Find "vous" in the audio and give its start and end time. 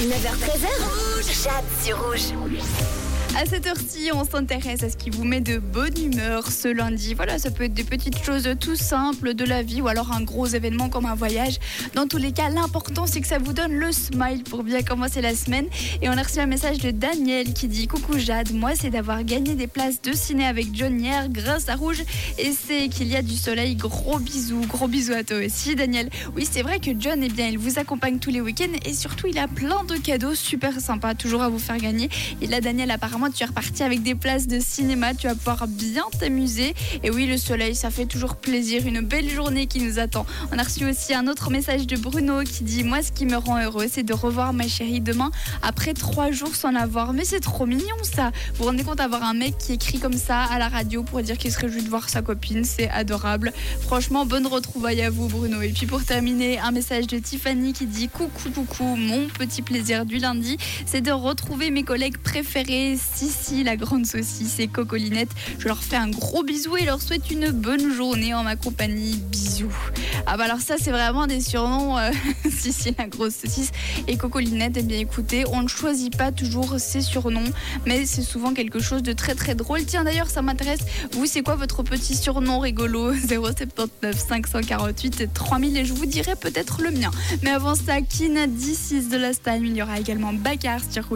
5.10-5.24, 13.38-13.52, 27.58-27.80, 31.48-31.58, 48.54-48.58, 48.58-48.64, 55.10-55.28, 81.12-81.26, 85.92-86.06